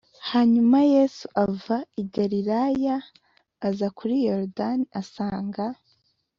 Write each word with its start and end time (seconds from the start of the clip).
hanyuma 0.31 0.77
yesu 0.95 1.25
ava 1.45 1.77
i 2.01 2.03
galilaya 2.15 2.73
y 3.63 3.67
aza 3.67 3.87
kuri 3.97 4.15
yorodani 4.25 4.85
asanga 4.99 5.65